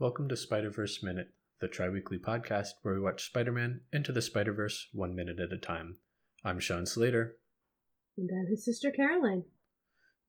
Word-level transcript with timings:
Welcome 0.00 0.28
to 0.28 0.36
Spider 0.36 0.70
Verse 0.70 1.02
Minute, 1.02 1.32
the 1.60 1.68
tri 1.68 1.88
weekly 1.88 2.18
podcast 2.18 2.68
where 2.82 2.94
we 2.94 3.00
watch 3.00 3.26
Spider 3.26 3.52
Man 3.52 3.80
into 3.92 4.12
the 4.12 4.22
Spider 4.22 4.52
Verse 4.52 4.88
one 4.92 5.14
minute 5.14 5.40
at 5.40 5.52
a 5.52 5.58
time. 5.58 5.96
I'm 6.44 6.60
Sean 6.60 6.86
Slater, 6.86 7.36
And 8.16 8.30
I'm 8.32 8.46
his 8.48 8.64
sister 8.64 8.90
Caroline. 8.90 9.44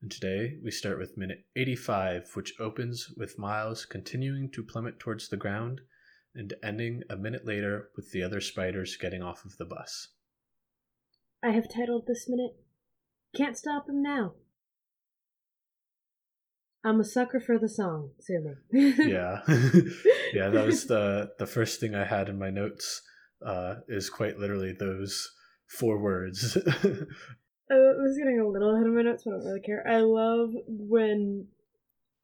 and 0.02 0.10
today 0.10 0.58
we 0.64 0.72
start 0.72 0.98
with 0.98 1.18
minute 1.18 1.46
85, 1.56 2.32
which 2.34 2.54
opens 2.60 3.14
with 3.16 3.38
Miles 3.40 3.86
continuing 3.86 4.50
to 4.52 4.64
plummet 4.64 5.00
towards 5.00 5.30
the 5.30 5.38
ground 5.38 5.82
and 6.34 6.54
ending 6.64 7.04
a 7.10 7.16
minute 7.16 7.46
later 7.46 7.90
with 7.96 8.12
the 8.12 8.24
other 8.24 8.42
spiders 8.42 8.98
getting 8.98 9.22
off 9.22 9.46
of 9.46 9.58
the 9.58 9.66
bus. 9.66 10.10
I 11.44 11.52
have 11.52 11.72
titled 11.72 12.06
this 12.08 12.28
minute 12.28 12.56
Can't 13.36 13.58
Stop 13.58 13.88
Him 13.88 14.02
Now. 14.02 14.34
I'm 16.84 17.00
a 17.00 17.04
sucker 17.04 17.40
for 17.40 17.58
the 17.60 17.68
song, 17.70 18.12
me. 18.72 18.94
yeah 18.98 19.42
yeah 20.34 20.50
that 20.50 20.66
was 20.66 20.86
the 20.86 21.32
the 21.38 21.46
first 21.48 21.80
thing 21.80 21.94
i 21.96 22.06
had 22.06 22.30
in 22.30 22.40
my 22.40 22.50
notes 22.50 23.02
uh 23.46 23.76
is 23.88 24.10
quite 24.10 24.38
literally 24.40 24.74
those 24.78 25.30
four 25.68 26.00
words 26.02 26.58
I 27.72 27.76
was 27.76 28.18
getting 28.18 28.40
a 28.40 28.48
little 28.48 28.74
ahead 28.74 28.88
of 28.88 28.94
my 28.94 29.04
notes, 29.04 29.24
but 29.24 29.32
I 29.32 29.38
don't 29.38 29.46
really 29.46 29.60
care. 29.62 29.88
I 29.88 29.98
love 30.00 30.50
when 30.68 31.48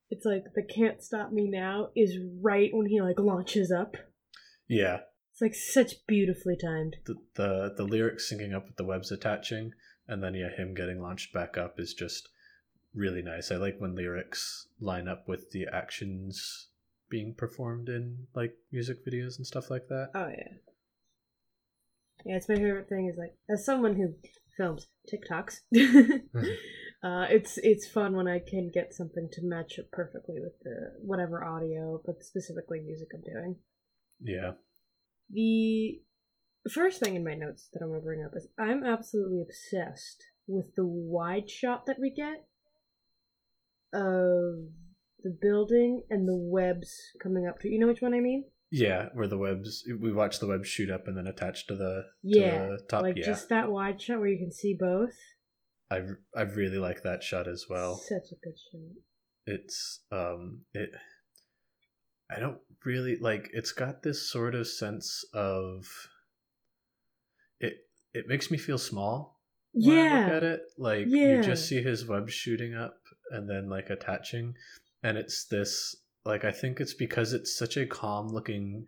it's 0.10 0.26
like 0.26 0.44
the 0.56 0.64
can't 0.64 1.04
stop 1.04 1.32
me 1.32 1.48
now 1.48 1.90
is 1.96 2.18
right 2.42 2.72
when 2.74 2.88
he 2.88 3.00
like 3.00 3.20
launches 3.20 3.72
up. 3.72 3.96
yeah 4.68 5.02
It's 5.32 5.42
like 5.42 5.54
such 5.54 6.06
beautifully 6.08 6.56
timed. 6.60 6.96
the, 7.06 7.16
the 7.36 7.74
the 7.78 7.84
lyrics 7.84 8.32
syncing 8.32 8.56
up 8.56 8.66
with 8.66 8.78
the 8.78 8.86
webs 8.86 9.12
attaching 9.12 9.72
and 10.08 10.24
then 10.24 10.34
yeah 10.34 10.50
him 10.56 10.74
getting 10.74 11.00
launched 11.00 11.32
back 11.32 11.58
up 11.60 11.76
is 11.80 11.94
just 11.94 12.28
really 12.96 13.22
nice. 13.22 13.52
I 13.52 13.56
like 13.56 13.80
when 13.80 13.96
lyrics 13.96 14.68
line 14.80 15.08
up 15.08 15.28
with 15.28 15.52
the 15.52 15.68
actions 15.72 16.70
being 17.10 17.34
performed 17.36 17.90
in 17.90 18.28
like 18.34 18.54
music 18.72 19.06
videos 19.06 19.38
and 19.38 19.46
stuff 19.46 19.70
like 19.70 19.88
that. 19.90 20.10
Oh 20.16 20.28
yeah. 20.28 20.54
Yeah, 22.26 22.38
it's 22.38 22.50
my 22.50 22.56
favorite 22.56 22.90
thing 22.90 23.08
is 23.08 23.18
like 23.18 23.36
as 23.50 23.66
someone 23.66 23.96
who 23.96 24.16
films 24.58 24.88
TikToks, 25.14 25.60
uh, 27.04 27.28
it's 27.30 27.60
it's 27.60 27.88
fun 27.88 28.16
when 28.16 28.28
I 28.28 28.40
can 28.40 28.72
get 28.74 28.94
something 28.94 29.30
to 29.34 29.42
match 29.44 29.78
up 29.78 29.92
perfectly 29.92 30.40
with 30.40 30.54
the 30.64 30.94
whatever 31.02 31.44
audio, 31.44 32.02
but 32.04 32.24
specifically 32.24 32.80
music 32.80 33.10
I'm 33.14 33.22
doing. 33.22 33.56
yeah. 34.22 34.52
The 35.30 36.02
first 36.72 37.00
thing 37.00 37.16
in 37.16 37.24
my 37.24 37.36
notes 37.36 37.70
that 37.74 37.84
I'm 37.84 37.90
gonna 37.90 38.02
bring 38.02 38.24
up 38.24 38.36
is 38.36 38.48
I'm 38.58 38.84
absolutely 38.84 39.42
obsessed 39.42 40.24
with 40.48 40.76
the 40.76 40.86
wide 40.86 41.50
shot 41.50 41.86
that 41.86 42.00
we 42.00 42.10
get 42.10 42.48
of 43.96 44.68
the 45.24 45.36
building 45.42 46.04
and 46.10 46.28
the 46.28 46.36
webs 46.36 46.94
coming 47.24 47.48
up 47.48 47.60
to 47.60 47.70
you 47.70 47.80
know 47.80 47.88
which 47.88 48.02
one 48.02 48.14
I 48.14 48.20
mean? 48.20 48.46
yeah 48.72 49.08
where 49.14 49.28
the 49.28 49.38
webs 49.38 49.84
we 50.02 50.12
watch 50.12 50.40
the 50.40 50.48
webs 50.48 50.68
shoot 50.68 50.90
up 50.92 51.08
and 51.08 51.16
then 51.18 51.28
attach 51.28 51.66
to 51.68 51.76
the 51.76 52.04
Yeah. 52.24 52.68
to 52.68 52.78
the 52.78 52.84
top 52.90 53.02
like 53.04 53.16
yeah 53.18 53.26
just 53.26 53.50
that 53.50 53.72
wide 53.72 54.02
shot 54.02 54.20
where 54.20 54.28
you 54.28 54.38
can 54.38 54.52
see 54.52 54.76
both. 54.78 55.14
I 55.90 56.02
I 56.36 56.42
really 56.42 56.80
like 56.80 57.04
that 57.04 57.24
shot 57.24 57.48
as 57.48 57.66
well. 57.70 57.96
Such 57.96 58.32
a 58.32 58.36
good 58.44 58.58
shot. 58.72 58.96
It's 59.46 60.02
um 60.12 60.62
it 60.74 60.90
I 62.30 62.40
don't 62.40 62.58
really 62.84 63.18
like 63.18 63.50
it's 63.54 63.72
got 63.72 64.02
this 64.04 64.30
sort 64.30 64.56
of 64.56 64.68
sense 64.68 65.24
of 65.34 65.86
it 67.60 67.76
it 68.14 68.28
makes 68.28 68.50
me 68.50 68.58
feel 68.58 68.80
small 68.80 69.35
when 69.76 69.98
I 69.98 70.02
look 70.20 70.30
Yeah. 70.30 70.36
at 70.38 70.44
it. 70.44 70.62
Like 70.78 71.06
Yeah. 71.08 71.38
you 71.38 71.44
just 71.44 71.68
see 71.68 71.82
his 71.82 72.06
web 72.06 72.30
shooting 72.30 72.74
up 72.74 72.98
and 73.32 73.50
then 73.50 73.70
like 73.70 73.90
attaching 73.90 74.56
and 75.04 75.18
it's 75.18 75.46
this 75.46 75.96
like 76.26 76.44
I 76.44 76.52
think 76.52 76.80
it's 76.80 76.94
because 76.94 77.34
it's 77.34 77.56
such 77.58 77.78
a 77.78 77.86
calm 77.86 78.30
looking 78.30 78.86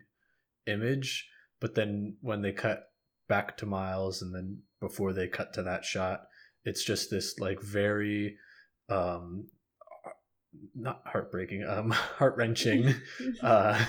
image, 0.66 1.28
but 1.60 1.74
then 1.74 2.16
when 2.20 2.42
they 2.42 2.52
cut 2.52 2.84
back 3.28 3.56
to 3.58 3.66
Miles 3.66 4.22
and 4.22 4.34
then 4.34 4.62
before 4.80 5.12
they 5.12 5.28
cut 5.28 5.52
to 5.54 5.62
that 5.62 5.84
shot, 5.84 6.22
it's 6.64 6.82
just 6.84 7.10
this 7.10 7.38
like 7.38 7.60
very 7.62 8.36
um 8.88 9.46
not 10.74 11.02
heartbreaking 11.04 11.62
um 11.68 11.90
heart-wrenching 12.18 12.94
uh 13.42 13.84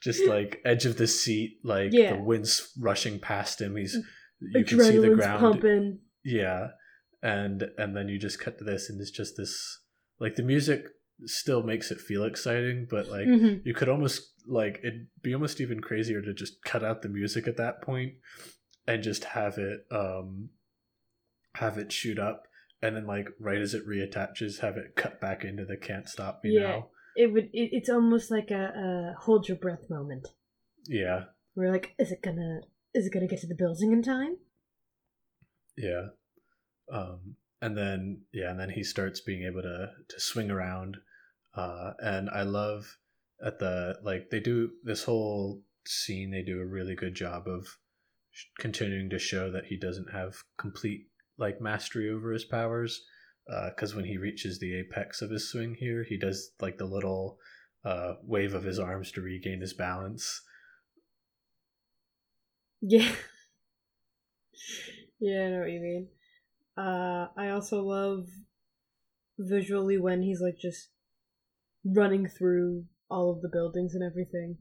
just 0.00 0.24
like 0.26 0.60
edge 0.64 0.84
of 0.84 0.96
the 0.98 1.06
seat 1.06 1.58
like 1.64 1.88
Yeah. 1.92 2.16
the 2.16 2.22
wind's 2.22 2.70
rushing 2.78 3.18
past 3.18 3.60
him 3.60 3.76
he's 3.76 3.96
you 4.40 4.64
can 4.64 4.78
see 4.80 4.98
the 4.98 5.10
ground 5.10 5.40
pumping. 5.40 5.98
Yeah 6.24 6.68
and 7.22 7.64
and 7.78 7.96
then 7.96 8.08
you 8.08 8.18
just 8.18 8.40
cut 8.40 8.58
to 8.58 8.64
this 8.64 8.88
and 8.90 9.00
it's 9.00 9.10
just 9.10 9.36
this 9.36 9.80
like 10.20 10.36
the 10.36 10.42
music 10.42 10.84
still 11.24 11.62
makes 11.62 11.90
it 11.90 12.00
feel 12.00 12.24
exciting 12.24 12.86
but 12.90 13.08
like 13.08 13.26
Mhm. 13.26 13.64
you 13.64 13.74
could 13.74 13.88
almost 13.88 14.32
like 14.46 14.78
it'd 14.82 15.06
be 15.22 15.34
almost 15.34 15.60
even 15.60 15.80
crazier 15.80 16.20
to 16.22 16.32
just 16.34 16.62
cut 16.64 16.82
out 16.82 17.02
the 17.02 17.08
music 17.08 17.46
at 17.46 17.56
that 17.58 17.80
point 17.82 18.14
and 18.86 19.02
just 19.02 19.24
have 19.24 19.58
it 19.58 19.86
um 19.92 20.48
have 21.56 21.78
it 21.78 21.92
shoot 21.92 22.18
up 22.18 22.44
and 22.80 22.96
then 22.96 23.06
like 23.06 23.28
right 23.38 23.60
as 23.60 23.74
it 23.74 23.86
reattaches 23.86 24.60
have 24.60 24.76
it 24.76 24.96
cut 24.96 25.20
back 25.20 25.44
into 25.44 25.64
the 25.64 25.76
can't 25.76 26.08
stop 26.08 26.40
me 26.42 26.54
Yeah. 26.54 26.62
now 26.62 26.88
It 27.14 27.32
would. 27.32 27.44
It, 27.52 27.68
it's 27.72 27.90
almost 27.90 28.30
like 28.30 28.50
a, 28.50 28.64
a 29.14 29.20
hold 29.20 29.46
your 29.48 29.58
breath 29.58 29.90
moment. 29.90 30.26
yeah 30.86 31.24
We're 31.54 31.70
like, 31.70 31.94
is 31.98 32.10
it 32.10 32.22
gonna? 32.22 32.62
Is 32.94 33.06
it 33.06 33.12
gonna 33.12 33.28
get 33.28 33.40
to 33.42 33.46
the 33.46 33.54
building 33.54 33.92
in 33.92 34.02
time? 34.02 34.38
Yeah 35.76 36.08
um 36.92 37.36
and 37.60 37.76
then 37.76 38.20
yeah 38.32 38.50
and 38.50 38.60
then 38.60 38.70
he 38.70 38.82
starts 38.82 39.20
being 39.20 39.44
able 39.44 39.62
to 39.62 39.90
to 40.08 40.20
swing 40.20 40.50
around 40.50 40.96
uh 41.54 41.92
and 42.00 42.28
i 42.30 42.42
love 42.42 42.98
at 43.44 43.58
the 43.58 43.96
like 44.02 44.30
they 44.30 44.40
do 44.40 44.70
this 44.84 45.04
whole 45.04 45.62
scene 45.84 46.30
they 46.30 46.42
do 46.42 46.60
a 46.60 46.66
really 46.66 46.94
good 46.94 47.14
job 47.14 47.46
of 47.46 47.66
continuing 48.58 49.10
to 49.10 49.18
show 49.18 49.50
that 49.50 49.66
he 49.66 49.76
doesn't 49.76 50.12
have 50.12 50.36
complete 50.58 51.06
like 51.38 51.60
mastery 51.60 52.08
over 52.08 52.32
his 52.32 52.44
powers 52.44 53.04
because 53.68 53.94
when 53.94 54.04
he 54.04 54.16
reaches 54.16 54.58
the 54.58 54.74
apex 54.78 55.20
of 55.20 55.30
his 55.30 55.50
swing 55.50 55.76
here 55.78 56.04
he 56.08 56.16
does 56.16 56.52
like 56.60 56.78
the 56.78 56.84
little 56.84 57.38
uh 57.84 58.14
wave 58.22 58.54
of 58.54 58.64
his 58.64 58.78
arms 58.78 59.10
to 59.10 59.20
regain 59.20 59.60
his 59.60 59.74
balance 59.74 60.42
Yeah. 62.82 63.12
yeah, 65.22 65.44
I 65.46 65.50
know 65.50 65.60
what 65.60 65.70
you 65.70 65.80
mean. 65.80 66.08
Uh, 66.76 67.28
I 67.36 67.50
also 67.50 67.80
love 67.82 68.26
visually 69.38 69.96
when 69.96 70.22
he's 70.22 70.40
like 70.40 70.58
just 70.60 70.88
running 71.84 72.26
through 72.26 72.86
all 73.08 73.30
of 73.30 73.40
the 73.40 73.48
buildings 73.48 73.94
and 73.94 74.02
everything. 74.02 74.58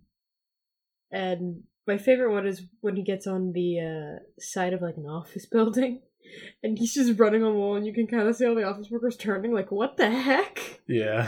And 1.12 1.64
my 1.88 1.98
favorite 1.98 2.32
one 2.32 2.46
is 2.46 2.62
when 2.82 2.96
he 2.96 3.04
gets 3.04 3.26
on 3.26 3.54
the 3.54 3.80
uh, 3.80 4.20
side 4.40 4.74
of 4.74 4.84
like 4.84 4.98
an 4.98 5.08
office 5.08 5.46
building 5.52 6.02
and 6.62 6.78
he's 6.78 6.94
just 6.94 7.20
running 7.20 7.44
on 7.44 7.54
the 7.54 7.58
wall 7.60 7.76
and 7.76 7.88
you 7.88 7.94
can 7.94 8.06
kind 8.06 8.28
of 8.28 8.36
see 8.36 8.46
all 8.46 8.54
the 8.54 8.64
office 8.64 8.90
workers 8.92 9.18
turning 9.18 9.52
like 9.52 9.72
what 9.72 9.98
the 9.98 10.10
heck? 10.10 10.80
yeah 10.88 11.28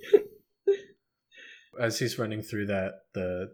as 1.80 1.98
he's 1.98 2.18
running 2.18 2.40
through 2.40 2.66
that 2.66 3.02
the 3.12 3.52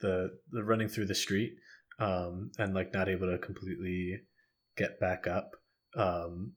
the 0.00 0.30
the 0.52 0.62
running 0.62 0.88
through 0.88 1.06
the 1.06 1.14
street 1.14 1.54
um 1.98 2.50
and 2.58 2.74
like 2.74 2.92
not 2.92 3.08
able 3.08 3.30
to 3.30 3.38
completely 3.38 4.20
get 4.76 5.00
back 5.00 5.26
up 5.26 5.56
um 5.96 6.52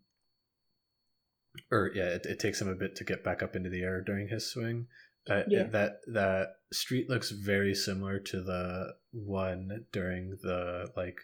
or 1.72 1.91
yeah 1.94 2.06
it, 2.09 2.25
it 2.25 2.40
takes 2.40 2.62
him 2.62 2.68
a 2.69 2.75
bit 2.75 2.96
to 2.96 3.03
get 3.03 3.24
back 3.24 3.41
up 3.44 3.56
into 3.56 3.69
the 3.69 3.81
air 3.81 4.01
during 4.01 4.28
his 4.28 4.50
swing 4.51 4.88
uh, 5.30 5.44
Yeah. 5.47 5.63
that 5.68 5.97
that 6.07 6.47
street 6.72 7.09
looks 7.09 7.31
very 7.31 7.75
similar 7.75 8.19
to 8.19 8.41
the 8.41 8.94
one 9.12 9.85
during 9.91 10.38
the 10.41 10.89
like 10.95 11.19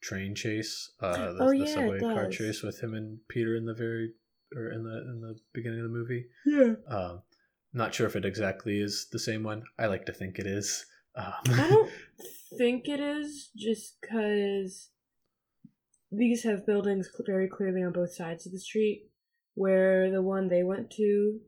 train 0.00 0.34
chase 0.34 0.90
uh 1.00 1.32
the, 1.32 1.44
Oh, 1.44 1.50
the 1.50 1.58
yeah, 1.58 1.64
subway 1.66 2.00
car 2.00 2.28
chase 2.28 2.62
with 2.62 2.80
him 2.82 2.94
and 2.94 3.18
peter 3.28 3.56
in 3.56 3.64
the 3.66 3.74
very 3.74 4.12
or 4.54 4.70
in 4.70 4.82
the 4.84 4.96
in 5.10 5.20
the 5.20 5.36
beginning 5.52 5.80
of 5.80 5.84
the 5.84 5.96
movie 5.98 6.26
Yeah. 6.44 6.74
um, 6.88 7.22
not 7.72 7.94
sure 7.94 8.06
if 8.06 8.16
it 8.16 8.24
exactly 8.26 8.78
is 8.80 9.06
the 9.12 9.18
same 9.18 9.42
one. 9.44 9.62
I 9.78 9.86
like 9.86 10.04
to 10.04 10.12
think 10.12 10.38
it 10.38 10.46
is. 10.46 10.84
Um, 11.14 11.32
I 11.46 11.68
don't 11.68 11.90
think 12.58 12.88
it 12.88 13.00
is 13.00 13.50
just 13.56 14.00
because 14.00 14.90
these 16.10 16.44
have 16.44 16.66
buildings 16.66 17.10
very 17.26 17.48
clearly 17.48 17.82
on 17.82 17.92
both 17.92 18.14
sides 18.14 18.46
of 18.46 18.52
the 18.52 18.58
street. 18.58 19.08
Where 19.54 20.10
the 20.10 20.22
one 20.22 20.48
they 20.48 20.62
went 20.62 20.90
to, 20.92 21.40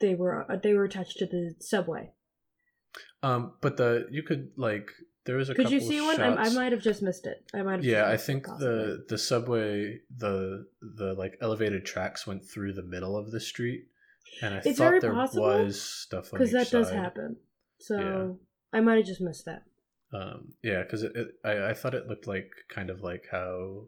they 0.00 0.14
were 0.14 0.50
uh, 0.50 0.56
they 0.56 0.72
were 0.72 0.84
attached 0.84 1.18
to 1.18 1.26
the 1.26 1.54
subway. 1.60 2.12
um, 3.22 3.52
but 3.60 3.76
the 3.76 4.06
you 4.10 4.22
could 4.22 4.52
like 4.56 4.90
there 5.26 5.36
was 5.36 5.50
a 5.50 5.54
Could 5.54 5.70
you 5.70 5.80
see 5.80 6.00
one? 6.00 6.18
I, 6.20 6.34
I 6.34 6.48
might 6.50 6.72
have 6.72 6.80
just 6.80 7.02
missed 7.02 7.26
it. 7.26 7.44
I 7.54 7.60
might 7.60 7.76
have. 7.76 7.84
Yeah, 7.84 8.08
I 8.08 8.16
think 8.16 8.46
the 8.46 9.04
the 9.06 9.18
subway 9.18 9.98
the 10.16 10.66
the 10.80 11.12
like 11.12 11.36
elevated 11.42 11.84
tracks 11.84 12.26
went 12.26 12.42
through 12.44 12.72
the 12.72 12.82
middle 12.82 13.16
of 13.16 13.30
the 13.30 13.40
street, 13.40 13.88
and 14.40 14.54
I 14.54 14.62
It's 14.64 14.78
thought 14.78 15.02
there 15.02 15.12
was 15.12 15.82
stuff 15.82 16.30
because 16.30 16.52
that 16.52 16.70
does 16.70 16.90
happen. 16.90 17.36
So 17.80 17.98
Yeah. 17.98 18.46
I 18.72 18.80
might 18.80 18.96
have 18.98 19.06
just 19.06 19.20
missed 19.20 19.44
that. 19.46 19.62
Um, 20.12 20.54
yeah, 20.62 20.82
because 20.82 21.02
it, 21.02 21.12
it 21.14 21.28
I 21.44 21.70
I 21.70 21.74
thought 21.74 21.94
it 21.94 22.06
looked 22.08 22.26
like 22.26 22.50
kind 22.68 22.90
of 22.90 23.00
like 23.00 23.26
how 23.30 23.86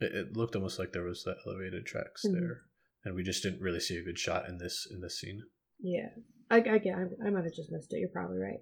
it, 0.00 0.14
it 0.14 0.36
looked 0.36 0.54
almost 0.56 0.78
like 0.78 0.92
there 0.92 1.04
was 1.04 1.24
the 1.24 1.36
elevated 1.46 1.86
tracks 1.86 2.24
Mhm. 2.26 2.32
there, 2.34 2.62
and 3.04 3.14
we 3.14 3.22
just 3.22 3.42
didn't 3.42 3.60
really 3.62 3.80
see 3.80 3.96
a 3.96 4.02
good 4.04 4.18
shot 4.18 4.48
in 4.48 4.58
this 4.58 4.86
in 4.90 5.00
this 5.00 5.18
scene. 5.20 5.42
Yeah. 5.80 6.08
I, 6.50 6.58
I, 6.58 6.78
get- 6.78 6.94
I, 6.96 7.02
I 7.26 7.30
might 7.30 7.44
have 7.44 7.54
just 7.54 7.72
missed 7.72 7.92
it. 7.92 7.98
You're 7.98 8.08
probably 8.08 8.38
right. 8.38 8.60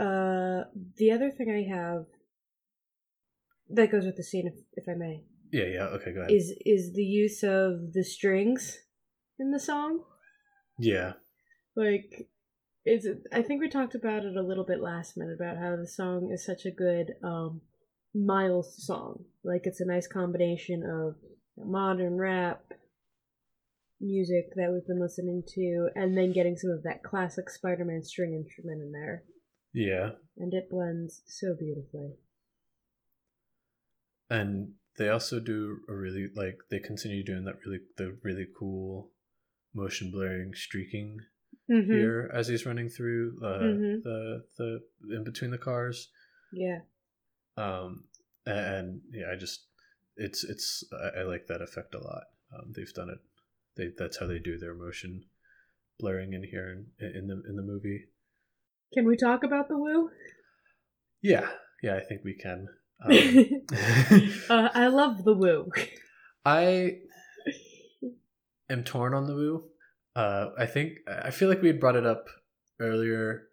Uh, 0.00 0.64
the 0.96 1.12
other 1.12 1.30
thing 1.30 1.48
I 1.50 1.72
have 1.72 2.06
that 3.70 3.92
goes 3.92 4.04
with 4.04 4.16
the 4.16 4.24
scene, 4.24 4.46
if, 4.48 4.54
if 4.72 4.88
I 4.88 4.94
may, 4.98 5.22
Yeah, 5.52 5.64
yeah. 5.66 5.84
Okay, 5.96 6.12
go 6.12 6.20
ahead. 6.20 6.32
is 6.32 6.52
is 6.66 6.94
the 6.94 7.04
use 7.04 7.42
of 7.42 7.92
the 7.92 8.02
strings 8.02 8.78
in 9.38 9.50
the 9.52 9.60
song. 9.60 10.02
yeah, 10.78 11.12
Like, 11.76 12.28
it's. 12.84 13.06
I 13.32 13.42
think 13.42 13.60
we 13.60 13.68
talked 13.68 13.94
about 13.94 14.24
it 14.24 14.36
a 14.36 14.42
little 14.42 14.64
bit 14.64 14.80
last 14.80 15.16
minute 15.16 15.34
about 15.34 15.58
how 15.58 15.76
the 15.76 15.86
song 15.86 16.30
is 16.32 16.44
such 16.44 16.64
a 16.66 16.70
good 16.70 17.14
um, 17.22 17.60
Miles 18.14 18.74
song. 18.84 19.24
Like, 19.44 19.62
it's 19.64 19.80
a 19.80 19.86
nice 19.86 20.06
combination 20.06 20.82
of 20.84 21.16
modern 21.56 22.16
rap 22.16 22.62
music 24.00 24.46
that 24.56 24.70
we've 24.72 24.86
been 24.86 25.00
listening 25.00 25.42
to, 25.54 25.88
and 25.94 26.16
then 26.16 26.32
getting 26.32 26.56
some 26.56 26.70
of 26.70 26.82
that 26.82 27.02
classic 27.02 27.48
Spider-Man 27.48 28.02
string 28.02 28.34
instrument 28.34 28.82
in 28.82 28.92
there, 28.92 29.22
yeah. 29.72 30.10
and 30.36 30.52
it 30.52 30.68
blends 30.70 31.22
so 31.26 31.54
beautifully. 31.58 32.12
and 34.32 34.72
they 34.96 35.08
also 35.08 35.38
do 35.38 35.78
a 35.88 35.94
really 35.94 36.28
like 36.34 36.56
they 36.70 36.78
continue 36.78 37.22
doing 37.22 37.44
that 37.44 37.58
really 37.66 37.80
the 37.98 38.16
really 38.22 38.46
cool 38.58 39.10
motion 39.74 40.10
blurring 40.10 40.52
streaking 40.54 41.18
Mm-hmm. 41.70 41.92
here 41.92 42.30
as 42.34 42.48
he's 42.48 42.66
running 42.66 42.88
through 42.88 43.38
uh, 43.42 43.58
Mhm. 43.62 44.02
the 44.02 44.44
the 44.58 44.80
in 45.16 45.24
between 45.24 45.50
the 45.52 45.58
cars 45.58 46.08
Yeah. 46.52 46.80
um 47.56 48.04
and 48.46 49.00
yeah 49.12 49.30
i 49.32 49.36
just 49.36 49.66
it's 50.16 50.42
it's 50.44 50.84
i, 50.92 51.20
I 51.20 51.22
like 51.22 51.46
that 51.46 51.62
effect 51.62 51.94
a 51.94 51.98
lot 52.02 52.24
um, 52.54 52.72
they've 52.74 52.92
done 52.92 53.08
it 53.10 53.20
they 53.76 53.90
that's 53.96 54.18
how 54.18 54.26
they 54.26 54.38
do 54.40 54.58
their 54.58 54.74
motion 54.74 55.24
blurring 55.98 56.32
in 56.34 56.42
here 56.42 56.84
in, 56.98 57.06
in 57.16 57.26
the 57.28 57.42
in 57.48 57.56
the 57.56 57.62
movie 57.62 58.06
Can 58.92 59.06
we 59.06 59.16
talk 59.16 59.44
about 59.44 59.68
the 59.68 59.78
woo? 59.78 60.10
yeah 61.22 61.48
yeah 61.82 61.94
i 61.96 62.00
think 62.00 62.22
we 62.24 62.34
can 62.34 62.68
um, 63.04 63.62
uh, 64.50 64.68
I 64.74 64.86
love 64.88 65.24
the 65.24 65.34
woo. 65.34 65.70
I 66.44 66.98
am 68.70 68.84
torn 68.84 69.12
on 69.14 69.26
the 69.26 69.34
woo. 69.34 69.64
Uh, 70.14 70.50
I 70.58 70.66
think 70.66 70.98
I 71.08 71.30
feel 71.30 71.48
like 71.48 71.62
we 71.62 71.68
had 71.68 71.80
brought 71.80 71.96
it 71.96 72.06
up 72.06 72.26
earlier 72.78 73.48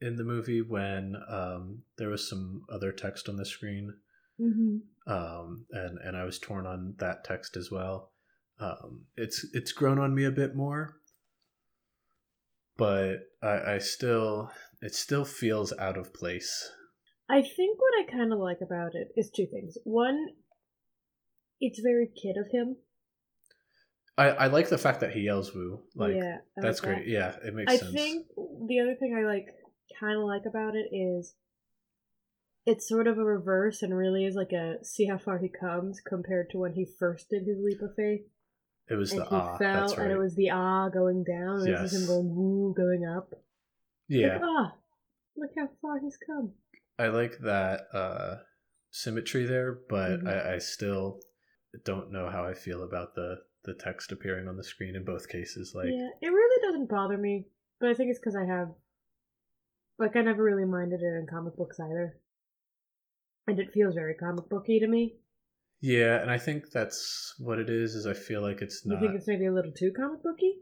in 0.00 0.16
the 0.16 0.24
movie 0.24 0.60
when 0.60 1.14
um, 1.28 1.82
there 1.96 2.08
was 2.08 2.28
some 2.28 2.62
other 2.70 2.92
text 2.92 3.28
on 3.28 3.36
the 3.36 3.46
screen, 3.46 3.94
Mm-hmm. 4.40 5.10
um, 5.12 5.64
and 5.70 5.98
and 6.04 6.16
I 6.16 6.24
was 6.24 6.38
torn 6.38 6.66
on 6.66 6.94
that 6.98 7.24
text 7.24 7.56
as 7.56 7.70
well. 7.70 8.10
Um, 8.58 9.06
it's 9.16 9.46
it's 9.52 9.72
grown 9.72 9.98
on 9.98 10.14
me 10.14 10.24
a 10.24 10.30
bit 10.30 10.54
more, 10.56 10.96
but 12.76 13.20
I, 13.42 13.74
I 13.74 13.78
still 13.78 14.50
it 14.82 14.94
still 14.94 15.24
feels 15.24 15.72
out 15.78 15.96
of 15.96 16.12
place. 16.12 16.70
I 17.30 17.40
think 17.40 17.78
what 17.80 17.94
I 17.98 18.10
kind 18.10 18.32
of 18.32 18.38
like 18.38 18.58
about 18.60 18.94
it 18.94 19.08
is 19.16 19.30
two 19.30 19.46
things. 19.46 19.78
One, 19.84 20.26
it's 21.60 21.80
very 21.80 22.06
kid 22.08 22.36
of 22.36 22.50
him. 22.52 22.76
I, 24.16 24.28
I 24.28 24.46
like 24.46 24.68
the 24.68 24.78
fact 24.78 25.00
that 25.00 25.12
he 25.12 25.20
yells 25.22 25.52
woo. 25.54 25.80
Like 25.94 26.14
yeah, 26.14 26.38
I 26.56 26.60
that's 26.60 26.80
like 26.82 26.88
that. 26.90 26.96
great. 27.04 27.08
Yeah, 27.08 27.34
it 27.44 27.54
makes 27.54 27.72
I 27.72 27.76
sense. 27.76 27.92
think 27.92 28.26
the 28.68 28.80
other 28.80 28.94
thing 28.94 29.16
I 29.18 29.26
like, 29.26 29.46
kind 29.98 30.16
of 30.16 30.24
like 30.24 30.42
about 30.46 30.74
it 30.76 30.94
is, 30.94 31.34
it's 32.66 32.88
sort 32.88 33.06
of 33.08 33.18
a 33.18 33.24
reverse 33.24 33.82
and 33.82 33.96
really 33.96 34.24
is 34.24 34.34
like 34.36 34.52
a 34.52 34.84
see 34.84 35.06
how 35.06 35.18
far 35.18 35.38
he 35.38 35.48
comes 35.48 36.00
compared 36.00 36.50
to 36.50 36.58
when 36.58 36.74
he 36.74 36.86
first 36.98 37.28
did 37.28 37.42
his 37.46 37.58
leap 37.62 37.82
of 37.82 37.94
faith 37.96 38.22
it 38.88 38.94
was 38.96 39.12
and 39.12 39.22
the 39.22 39.26
ah. 39.30 39.56
fell 39.58 39.80
That's 39.80 39.96
right. 39.96 40.04
and 40.04 40.12
it 40.12 40.18
was 40.18 40.34
the 40.36 40.50
ah 40.50 40.88
going 40.88 41.24
down 41.24 41.60
and 41.66 41.84
is 41.84 41.92
him 41.94 42.06
going 42.06 42.34
woo 42.34 42.74
going 42.76 43.04
up. 43.04 43.34
yeah. 44.08 44.34
Like, 44.34 44.42
ah, 44.44 44.74
look 45.36 45.50
how 45.58 45.68
far 45.82 45.98
he's 45.98 46.18
come. 46.26 46.52
I 46.98 47.08
like 47.08 47.38
that 47.40 47.86
uh, 47.92 48.36
symmetry 48.90 49.44
there, 49.46 49.78
but 49.88 50.20
Mhm. 50.22 50.28
I, 50.28 50.54
I 50.54 50.58
still 50.58 51.20
don't 51.84 52.12
know 52.12 52.28
how 52.30 52.44
I 52.44 52.54
feel 52.54 52.82
about 52.82 53.14
the 53.14 53.38
the 53.64 53.74
text 53.74 54.12
appearing 54.12 54.48
on 54.48 54.56
the 54.56 54.64
screen 54.64 54.96
in 54.96 55.04
both 55.04 55.28
cases. 55.28 55.72
Like, 55.74 55.86
yeah, 55.86 56.08
it 56.20 56.28
really 56.28 56.66
doesn't 56.66 56.88
bother 56.88 57.16
me, 57.16 57.46
but 57.80 57.88
I 57.90 57.94
think 57.94 58.10
it's 58.10 58.18
because 58.18 58.36
I 58.36 58.44
have, 58.44 58.68
like, 59.98 60.16
I 60.16 60.22
never 60.22 60.42
really 60.42 60.64
minded 60.64 61.00
it 61.00 61.06
in 61.18 61.26
comic 61.28 61.56
books 61.56 61.78
either, 61.80 62.16
and 63.46 63.58
it 63.58 63.72
feels 63.72 63.94
very 63.94 64.14
comic 64.14 64.48
booky 64.48 64.80
to 64.80 64.86
me. 64.86 65.16
yeah, 65.80 66.20
and 66.20 66.30
I 66.30 66.38
think 66.38 66.70
that's 66.70 67.34
what 67.38 67.58
it 67.58 67.68
is. 67.70 67.94
Is 67.94 68.06
I 68.06 68.14
feel 68.14 68.42
like 68.42 68.60
it's 68.62 68.84
not. 68.86 69.00
You 69.00 69.08
think 69.08 69.18
it's 69.18 69.28
maybe 69.28 69.46
a 69.46 69.52
little 69.52 69.72
too 69.72 69.92
comic 69.96 70.22
booky? 70.22 70.54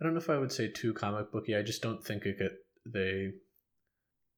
I 0.00 0.04
don't 0.04 0.14
know 0.14 0.20
if 0.20 0.30
I 0.30 0.38
would 0.38 0.52
say 0.52 0.68
too 0.68 0.92
comic 0.92 1.30
booky. 1.30 1.54
I 1.54 1.62
just 1.62 1.82
don't 1.82 2.04
think 2.04 2.26
it 2.26 2.36
could, 2.38 2.56
they 2.84 3.30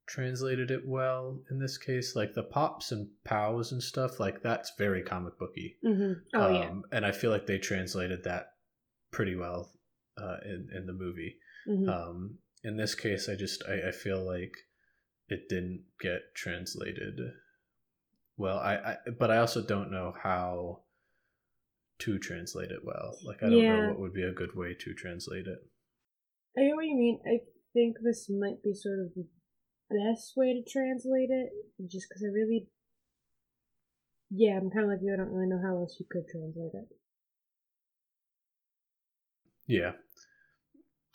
translated 0.07 0.71
it 0.71 0.87
well 0.87 1.41
in 1.51 1.59
this 1.59 1.79
case. 1.79 2.15
Like 2.17 2.35
the 2.35 2.43
pops 2.43 2.93
and 2.93 3.09
pows 3.25 3.73
and 3.73 3.83
stuff, 3.83 4.21
like 4.21 4.43
that's 4.43 4.73
very 4.79 5.03
comic 5.03 5.39
booky. 5.39 5.77
Mm-hmm. 5.85 6.13
Oh 6.35 6.49
yeah. 6.49 6.69
um, 6.69 6.85
and 6.93 7.05
I 7.07 7.13
feel 7.13 7.31
like 7.31 7.47
they 7.47 7.59
translated 7.59 8.25
that 8.25 8.53
pretty 9.11 9.35
well 9.37 9.71
uh, 10.19 10.37
in 10.45 10.69
in 10.75 10.87
the 10.87 10.93
movie. 10.93 11.37
hmm 11.67 11.89
Um, 11.89 12.39
in 12.63 12.77
this 12.77 12.95
case, 12.95 13.29
I 13.29 13.35
just 13.35 13.63
I, 13.69 13.89
I 13.89 13.91
feel 13.93 14.25
like 14.25 14.55
it 15.29 15.49
didn't 15.49 15.85
get 16.01 16.21
translated 16.35 17.19
well. 18.37 18.59
I, 18.59 18.75
I 18.77 18.97
but 19.19 19.31
I 19.31 19.39
also 19.39 19.63
don't 19.67 19.91
know 19.91 20.15
how 20.23 20.83
to 22.01 22.19
translate 22.19 22.71
it 22.71 22.85
well. 22.85 23.17
Like 23.25 23.43
I 23.43 23.49
don't 23.49 23.59
Yeah. 23.65 23.81
know 23.83 23.89
what 23.89 24.01
would 24.01 24.13
be 24.15 24.23
a 24.25 24.33
good 24.33 24.55
way 24.55 24.75
to 24.75 24.95
translate 24.95 25.47
it. 25.47 25.59
I 26.57 26.63
get 26.67 26.75
what 26.77 26.85
you 26.87 26.97
mean. 26.97 27.21
I 27.27 27.41
think 27.73 27.97
this 28.03 28.29
might 28.29 28.63
be 28.63 28.75
sort 28.75 29.01
of 29.01 29.15
the 29.15 29.27
best 29.91 30.33
way 30.37 30.53
to 30.55 30.63
translate 30.71 31.31
it, 31.31 31.51
just 31.87 32.09
because 32.09 32.23
I 32.25 32.29
really, 32.29 32.69
yeah, 34.31 34.57
I'm 34.57 34.71
kind 34.71 34.85
of 34.85 34.91
like 34.91 35.01
you. 35.03 35.13
I 35.13 35.17
don't 35.17 35.31
really 35.33 35.49
know 35.49 35.61
how 35.63 35.77
else 35.79 35.97
you 36.01 36.07
could 36.11 36.27
translate 36.31 36.75
it. 36.75 36.89
Yeah. 39.67 39.93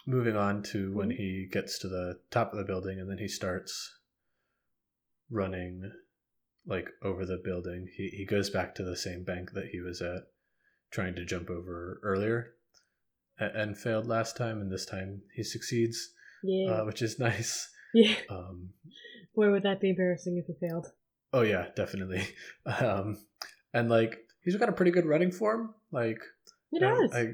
Moving 0.06 0.36
on 0.36 0.64
to 0.64 0.92
when 0.94 1.10
Mhm. 1.10 1.18
he 1.18 1.46
gets 1.52 1.78
to 1.80 1.88
the 1.88 2.20
top 2.32 2.52
of 2.52 2.58
the 2.58 2.66
building 2.66 3.00
and 3.00 3.10
then 3.10 3.20
he 3.20 3.28
starts 3.28 4.00
running 5.30 5.92
like 6.66 6.90
over 7.02 7.26
the 7.26 7.38
building. 7.38 7.88
He 7.96 8.10
he 8.10 8.26
goes 8.26 8.50
back 8.50 8.74
to 8.76 8.84
the 8.84 8.96
same 8.98 9.24
bank 9.24 9.52
that 9.54 9.68
he 9.68 9.80
was 9.82 10.02
at 10.02 10.24
trying 10.90 11.16
to 11.16 11.26
jump 11.26 11.50
over 11.50 12.00
earlier 12.02 12.56
a- 13.40 13.56
and 13.56 13.78
failed 13.78 14.08
last 14.08 14.36
time 14.36 14.62
and 14.62 14.72
this 14.72 14.86
time 14.86 15.22
he 15.36 15.44
succeeds, 15.44 16.14
Yeah, 16.44 16.72
uh, 16.72 16.86
which 16.86 17.02
is 17.04 17.20
nice. 17.20 17.70
Yeah. 17.94 18.16
Um 18.30 18.70
Boy, 19.36 19.52
would 19.52 19.64
that 19.64 19.80
be 19.80 19.90
embarrassing 19.92 20.38
if 20.38 20.50
it 20.50 20.58
failed. 20.60 20.88
oh 21.34 21.42
yeah, 21.42 21.68
definitely. 21.76 22.24
Um 22.66 23.18
and 23.74 23.90
like 23.90 24.20
he's 24.44 24.56
got 24.56 24.70
a 24.70 24.74
pretty 24.74 24.92
good 24.92 25.06
running 25.06 25.32
form. 25.32 25.74
Like 25.92 26.20
It 26.72 26.84
I- 26.84 26.90
does. 26.90 27.12
I, 27.14 27.34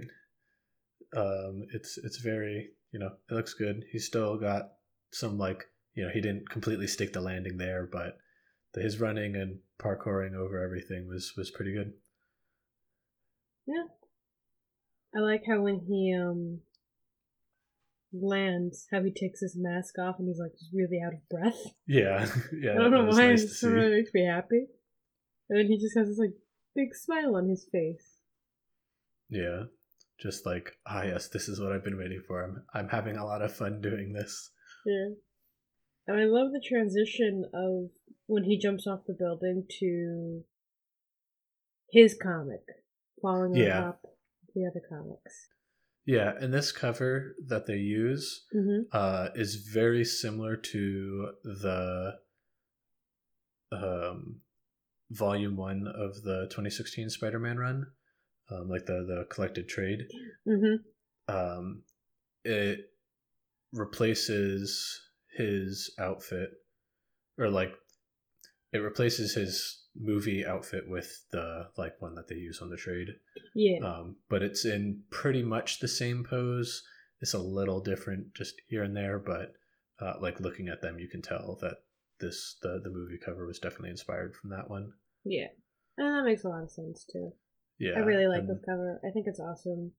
um, 1.17 1.65
it's 1.73 1.97
it's 1.97 2.17
very 2.17 2.71
you 2.91 2.99
know 2.99 3.11
it 3.29 3.33
looks 3.33 3.53
good. 3.53 3.85
He's 3.91 4.05
still 4.05 4.37
got 4.37 4.73
some 5.11 5.37
like 5.37 5.65
you 5.93 6.03
know 6.03 6.11
he 6.13 6.19
didn't 6.21 6.49
completely 6.49 6.87
stick 6.87 7.13
the 7.13 7.21
landing 7.21 7.57
there, 7.57 7.87
but 7.89 8.17
the, 8.73 8.81
his 8.81 8.99
running 8.99 9.35
and 9.35 9.59
parkouring 9.79 10.33
over 10.35 10.61
everything 10.61 11.07
was 11.07 11.33
was 11.37 11.51
pretty 11.51 11.73
good. 11.73 11.93
Yeah, 13.65 13.85
I 15.15 15.19
like 15.19 15.43
how 15.47 15.61
when 15.61 15.79
he 15.79 16.13
um 16.13 16.59
lands, 18.21 18.87
how 18.91 19.03
he 19.03 19.11
takes 19.11 19.41
his 19.41 19.55
mask 19.57 19.97
off 19.99 20.15
and 20.19 20.27
he's 20.27 20.39
like 20.39 20.51
just 20.53 20.71
really 20.73 20.99
out 21.05 21.13
of 21.13 21.29
breath. 21.29 21.59
Yeah, 21.87 22.25
yeah. 22.61 22.71
I 22.71 22.75
don't 22.75 22.91
know 22.91 23.05
why 23.05 23.27
nice 23.27 23.63
it 23.63 23.67
really 23.67 23.97
makes 23.97 24.11
me 24.13 24.25
happy. 24.25 24.65
And 25.49 25.59
then 25.59 25.67
he 25.67 25.77
just 25.77 25.97
has 25.97 26.07
this 26.07 26.17
like 26.17 26.33
big 26.75 26.95
smile 26.95 27.35
on 27.35 27.47
his 27.49 27.67
face. 27.71 28.19
Yeah, 29.29 29.63
just 30.19 30.45
like 30.45 30.71
ah 30.87 31.03
yes, 31.03 31.29
this 31.29 31.47
is 31.49 31.59
what 31.59 31.71
I've 31.71 31.83
been 31.83 31.97
waiting 31.97 32.21
for. 32.27 32.43
I'm 32.43 32.63
I'm 32.73 32.89
having 32.89 33.17
a 33.17 33.25
lot 33.25 33.41
of 33.41 33.55
fun 33.55 33.81
doing 33.81 34.13
this. 34.13 34.51
Yeah. 34.85 35.15
And 36.07 36.19
I 36.19 36.25
love 36.25 36.51
the 36.51 36.63
transition 36.63 37.45
of 37.53 37.89
when 38.27 38.43
he 38.43 38.59
jumps 38.59 38.85
off 38.87 39.01
the 39.07 39.15
building 39.17 39.65
to 39.79 40.41
his 41.91 42.15
comic 42.21 42.61
falling 43.21 43.51
on 43.53 43.55
Yeah. 43.55 43.79
top 43.81 44.01
of 44.03 44.53
the 44.53 44.65
other 44.69 44.81
comics. 44.87 45.49
Yeah, 46.05 46.33
and 46.39 46.53
this 46.53 46.71
cover 46.71 47.35
that 47.47 47.65
they 47.65 47.77
use 47.77 48.45
Mm-hmm. 48.55 48.81
uh, 48.91 49.29
is 49.35 49.55
very 49.55 50.05
similar 50.05 50.55
to 50.55 51.31
the 51.43 52.13
um, 53.71 54.41
volume 55.09 55.55
one 55.55 55.87
of 55.87 56.21
the 56.21 56.47
2016 56.49 57.09
Spider-Man 57.09 57.57
run, 57.57 57.87
um, 58.51 58.69
like 58.69 58.85
the 58.85 59.03
the 59.07 59.25
collected 59.29 59.67
trade. 59.67 60.07
Mm-hmm. 60.47 61.35
Um, 61.35 61.81
it 62.43 62.91
replaces 63.73 65.01
his 65.35 65.91
outfit, 65.99 66.51
or 67.37 67.49
like 67.49 67.73
it 68.75 68.79
replaces 68.79 69.33
his 69.33 69.81
movie 69.97 70.45
outfit 70.45 70.83
with 70.87 71.09
the 71.31 71.67
like 71.77 71.93
one 72.01 72.15
that 72.15 72.27
they 72.27 72.35
use 72.35 72.59
on 72.61 72.69
the 72.69 72.75
trade 72.77 73.07
Yeah. 73.55 73.79
um, 73.87 74.17
but 74.29 74.43
it's 74.43 74.65
in 74.65 75.01
pretty 75.09 75.41
much 75.43 75.79
the 75.79 75.87
same 75.87 76.23
pose 76.29 76.83
it's 77.21 77.33
a 77.33 77.39
little 77.39 77.79
different 77.79 78.33
just 78.33 78.55
here 78.67 78.83
and 78.83 78.95
there, 78.95 79.17
but 79.17 79.53
uh, 80.01 80.15
like 80.19 80.41
looking 80.41 80.67
at 80.67 80.81
them, 80.81 80.99
you 80.99 81.07
can 81.07 81.21
tell 81.21 81.57
that 81.61 81.77
this 82.19 82.57
the 82.61 82.81
the 82.83 82.89
movie 82.89 83.17
cover 83.25 83.47
was 83.47 83.57
definitely 83.57 83.89
inspired 83.91 84.35
from 84.35 84.49
that 84.49 84.69
one. 84.69 84.91
Yeah. 85.23 85.47
And 85.97 86.13
that 86.13 86.25
makes 86.25 86.43
a 86.43 86.49
lot 86.49 86.63
of 86.63 86.69
sense 86.71 87.05
too. 87.11 87.31
Yeah, 87.79 87.93
I 87.95 87.99
really 87.99 88.27
like 88.27 88.45
this 88.45 88.59
cover. 88.65 88.99
I 89.07 89.11
think 89.11 89.27
it's 89.27 89.39
awesome. 89.39 89.93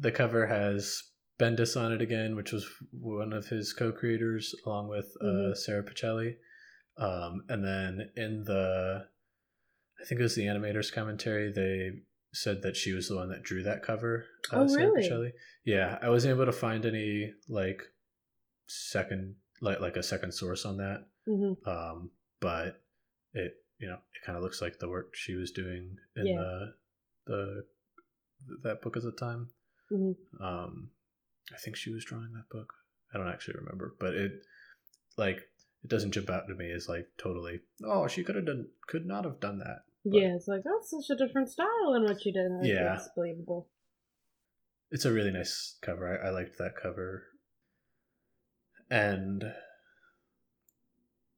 The 0.00 0.10
cover 0.12 0.46
has 0.48 1.00
Bendis 1.38 1.80
on 1.80 1.92
it 1.92 2.02
again, 2.02 2.34
which 2.34 2.50
was 2.52 2.66
one 2.90 3.32
of 3.32 3.46
his 3.46 3.72
co-creators, 3.72 4.52
along 4.66 4.88
with 4.88 5.06
uh, 5.22 5.24
Mhm. 5.26 5.56
Sara 5.56 5.84
Pichelli. 5.84 6.36
Um, 6.98 7.44
and 7.48 7.64
then 7.64 8.10
in 8.16 8.44
the, 8.44 9.06
I 10.00 10.04
think 10.04 10.20
it 10.20 10.24
was 10.24 10.34
the 10.34 10.46
animators 10.46 10.92
commentary, 10.92 11.52
they 11.52 12.00
said 12.32 12.62
that 12.62 12.76
she 12.76 12.92
was 12.92 13.08
the 13.08 13.16
one 13.16 13.28
that 13.30 13.42
drew 13.42 13.62
that 13.62 13.82
cover. 13.82 14.26
uh, 14.52 14.58
Oh, 14.60 14.66
Sara 14.66 14.90
really? 14.92 15.32
Yeah, 15.64 15.98
I 16.02 16.08
wasn't 16.10 16.34
able 16.34 16.46
to 16.46 16.52
find 16.52 16.84
any 16.84 17.32
like 17.48 17.82
second, 18.66 19.36
like 19.60 19.80
like 19.80 19.96
a 19.96 20.02
second 20.02 20.32
source 20.32 20.64
on 20.64 20.76
that. 20.78 21.06
hmm 21.26 21.52
Um, 21.68 22.10
but 22.40 22.80
it, 23.32 23.54
you 23.78 23.88
know, 23.88 23.94
it 24.14 24.24
kind 24.26 24.36
of 24.36 24.42
looks 24.42 24.60
like 24.60 24.78
the 24.78 24.88
work 24.88 25.14
she 25.14 25.34
was 25.34 25.50
doing 25.52 25.96
in 26.16 26.26
Yeah. 26.26 26.36
the 26.36 26.74
the 27.26 27.64
that 28.62 28.82
book 28.82 28.96
at 28.96 29.02
the 29.02 29.12
time. 29.12 29.48
hmm 29.88 30.12
Um, 30.42 30.90
I 31.52 31.56
think 31.58 31.76
she 31.76 31.90
was 31.92 32.04
drawing 32.04 32.32
that 32.34 32.48
book. 32.50 32.72
I 33.12 33.18
don't 33.18 33.28
actually 33.28 33.58
remember, 33.58 33.94
but 33.98 34.14
it 34.14 34.32
like 35.16 35.40
it 35.84 35.88
doesn't 35.90 36.12
jump 36.12 36.30
out 36.30 36.48
to 36.48 36.54
me 36.54 36.70
as 36.72 36.88
like 36.88 37.06
totally. 37.18 37.60
Oh, 37.84 38.06
she 38.08 38.24
could 38.24 38.34
have 38.36 38.46
done, 38.46 38.66
could 38.86 39.06
not 39.06 39.24
have 39.24 39.40
done 39.40 39.58
that. 39.58 39.82
But 40.04 40.14
Yeah, 40.20 40.34
it's 40.34 40.48
like 40.48 40.62
that's 40.64 40.90
such 40.90 41.10
a 41.10 41.16
different 41.26 41.50
style 41.50 41.92
than 41.92 42.04
what 42.04 42.20
she 42.22 42.32
did. 42.32 42.50
Like, 42.50 42.68
Yeah. 42.68 42.94
It's 42.96 43.08
believable. 43.14 43.68
it's 44.90 45.04
a 45.04 45.12
really 45.12 45.30
nice 45.30 45.76
cover. 45.82 46.20
I, 46.22 46.28
I 46.28 46.30
liked 46.30 46.56
that 46.58 46.76
cover, 46.76 47.24
and 48.90 49.44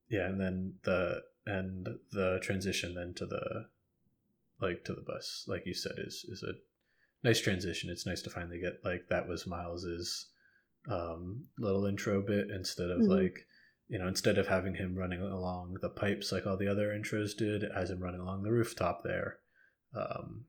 yeah, 0.08 0.26
and 0.26 0.40
then 0.40 0.74
the 0.84 1.22
and 1.46 1.88
the 2.12 2.38
transition 2.42 2.94
then 2.94 3.14
to 3.14 3.26
the 3.26 3.66
like 4.60 4.84
to 4.84 4.94
the 4.94 5.00
bus, 5.02 5.44
like 5.48 5.66
you 5.66 5.74
said, 5.74 5.94
is 5.98 6.24
is 6.28 6.42
a 6.42 6.52
nice 7.24 7.40
transition. 7.40 7.90
It's 7.90 8.06
nice 8.06 8.22
to 8.22 8.30
finally 8.30 8.60
get 8.60 8.84
like 8.84 9.08
that 9.08 9.26
was 9.28 9.46
Miles's 9.46 10.26
um, 10.88 11.44
little 11.58 11.86
intro 11.86 12.22
bit 12.22 12.50
instead 12.50 12.90
of 12.90 13.00
Mhm. 13.00 13.08
like 13.08 13.46
you 13.90 13.98
know 13.98 14.06
instead 14.08 14.38
of 14.38 14.46
having 14.46 14.74
him 14.76 14.94
running 14.94 15.20
along 15.20 15.76
the 15.82 15.90
pipes 15.90 16.32
like 16.32 16.46
all 16.46 16.56
the 16.56 16.68
other 16.68 16.88
intros 16.88 17.36
did, 17.36 17.64
as 17.64 17.90
him 17.90 18.00
running 18.00 18.20
along 18.20 18.42
the 18.42 18.50
rooftop 18.52 19.02
there, 19.04 19.38
um, 19.94 20.44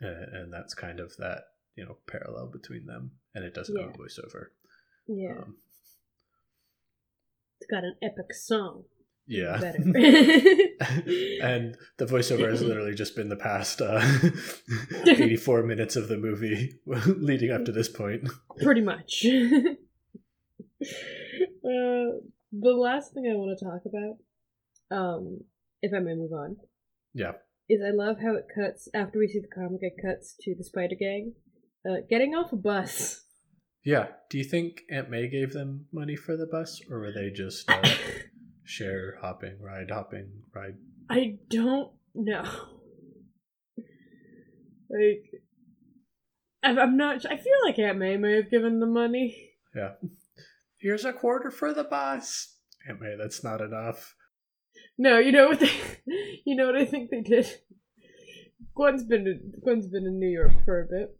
and, 0.00 0.34
and 0.34 0.52
that's 0.52 0.74
kind 0.74 1.00
of 1.00 1.16
that 1.16 1.44
you 1.74 1.84
know 1.84 1.96
parallel 2.06 2.46
between 2.52 2.86
them, 2.86 3.12
and 3.34 3.44
it 3.44 3.54
doesn't 3.54 3.76
have 3.76 3.90
a 3.94 3.98
voiceover. 3.98 4.46
Yeah, 5.08 5.38
Um, 5.42 5.56
it's 7.60 7.68
got 7.70 7.82
an 7.84 7.96
epic 8.02 8.32
song. 8.34 8.84
yeah. 9.26 9.58
And 11.42 11.76
the 11.96 12.06
voiceover 12.06 12.48
has 12.50 12.60
literally 12.62 12.94
just 12.94 13.14
been 13.16 13.28
the 13.28 13.36
past 13.36 13.80
uh, 13.80 14.00
84 15.06 15.62
minutes 15.64 15.96
of 15.96 16.08
the 16.08 16.16
movie 16.16 16.74
leading 16.86 17.50
up 17.50 17.64
to 17.64 17.72
this 17.72 17.88
point. 17.88 18.28
Pretty 18.62 18.80
much. 18.80 19.24
uh, 21.64 22.10
the 22.52 22.70
last 22.72 23.12
thing 23.14 23.26
I 23.30 23.34
want 23.36 23.58
to 23.58 23.64
talk 23.64 23.82
about, 23.86 24.96
um, 24.96 25.40
if 25.80 25.92
I 25.94 25.98
may 26.00 26.14
move 26.14 26.32
on, 26.32 26.56
Yeah. 27.14 27.32
is 27.68 27.80
I 27.82 27.90
love 27.90 28.16
how 28.20 28.34
it 28.36 28.46
cuts 28.54 28.88
after 28.94 29.18
we 29.18 29.28
see 29.28 29.40
the 29.40 29.48
comic. 29.48 29.80
It 29.82 29.94
cuts 30.00 30.34
to 30.42 30.54
the 30.54 30.64
Spider 30.64 30.94
Gang 30.98 31.34
uh, 31.88 31.96
getting 32.08 32.34
off 32.34 32.52
a 32.52 32.56
bus. 32.56 33.24
Yeah. 33.84 34.06
Do 34.30 34.38
you 34.38 34.44
think 34.44 34.82
Aunt 34.92 35.10
May 35.10 35.26
gave 35.28 35.52
them 35.52 35.86
money 35.92 36.14
for 36.14 36.36
the 36.36 36.46
bus, 36.46 36.80
or 36.88 37.00
were 37.00 37.10
they 37.10 37.30
just 37.30 37.68
uh, 37.68 37.82
share 38.62 39.16
hopping, 39.20 39.60
ride 39.60 39.90
hopping, 39.90 40.30
ride? 40.54 40.76
I 41.10 41.38
don't 41.50 41.90
know. 42.14 42.44
Like, 44.88 45.42
I'm 46.62 46.78
I'm 46.78 46.96
not. 46.96 47.26
I 47.26 47.36
feel 47.36 47.52
like 47.64 47.78
Aunt 47.80 47.98
May 47.98 48.16
may 48.16 48.36
have 48.36 48.50
given 48.52 48.78
the 48.78 48.86
money. 48.86 49.50
Yeah. 49.74 49.94
Here's 50.82 51.04
a 51.04 51.12
quarter 51.12 51.50
for 51.52 51.72
the 51.72 51.84
bus. 51.84 52.56
Aunt 52.88 53.00
May, 53.00 53.14
that's 53.16 53.44
not 53.44 53.60
enough. 53.60 54.16
No, 54.98 55.18
you 55.18 55.30
know 55.32 55.48
what 55.48 55.60
they. 55.60 55.70
You 56.44 56.56
know 56.56 56.66
what 56.66 56.76
I 56.76 56.84
think 56.84 57.10
they 57.10 57.20
did. 57.20 57.46
Gwen's 58.74 59.04
been 59.04 59.24
to, 59.24 59.34
Gwen's 59.62 59.86
been 59.86 60.04
in 60.04 60.18
New 60.18 60.28
York 60.28 60.64
for 60.64 60.80
a 60.80 60.86
bit. 60.86 61.16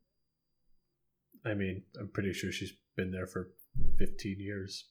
I 1.47 1.55
mean, 1.55 1.85
I'm 1.99 2.11
pretty 2.13 2.33
sure 2.33 2.51
she's 2.51 2.73
been 2.97 3.13
there 3.13 3.29
for 3.29 3.51
15 4.01 4.37
years. 4.41 4.89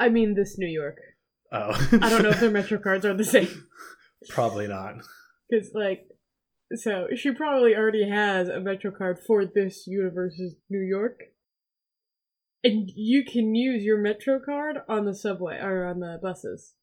I 0.00 0.08
mean, 0.08 0.34
this 0.34 0.58
New 0.58 0.66
York. 0.66 0.96
Oh. 1.52 1.70
I 1.92 2.10
don't 2.10 2.24
know 2.24 2.30
if 2.30 2.40
their 2.40 2.50
Metro 2.58 2.78
cards 2.78 3.06
are 3.06 3.14
the 3.14 3.24
same. 3.24 3.68
Probably 4.28 4.66
not. 4.66 4.96
Because, 5.48 5.70
like, 5.74 6.08
so 6.74 7.06
she 7.14 7.30
probably 7.30 7.76
already 7.76 8.08
has 8.08 8.48
a 8.48 8.58
Metro 8.58 8.90
card 8.90 9.20
for 9.24 9.44
this 9.46 9.86
universe's 9.86 10.56
New 10.68 10.82
York. 10.82 11.20
And 12.66 12.90
you 12.94 13.24
can 13.24 13.54
use 13.54 13.82
your 13.84 13.98
Metro 13.98 14.40
card 14.44 14.78
on 14.88 15.04
the 15.04 15.14
subway 15.14 15.58
or 15.58 15.84
on 15.86 16.00
the 16.00 16.18
buses 16.22 16.74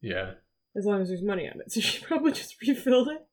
Yeah. 0.00 0.32
as 0.76 0.84
long 0.84 1.00
as 1.00 1.08
there's 1.08 1.22
money 1.22 1.48
on 1.48 1.60
it. 1.60 1.72
So 1.72 1.80
she 1.86 2.04
probably 2.04 2.32
just 2.32 2.60
refilled 2.60 3.08
it. 3.08 3.26